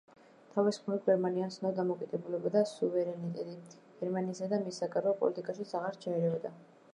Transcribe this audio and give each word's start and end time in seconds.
თავის 0.53 0.77
მხრივ, 0.83 1.01
გერმანიამ 1.09 1.51
ცნო 1.55 1.71
დამოკიდებულება 1.79 2.53
და 2.55 2.63
სუვერენიტეტი 2.71 3.55
გერმანიისა 4.01 4.49
და 4.55 4.61
მის 4.65 4.81
საგარეო 4.85 5.15
პოლიტიკაშიც 5.21 5.77
აღარ 5.83 6.01
ჩაერეოდა. 6.09 6.55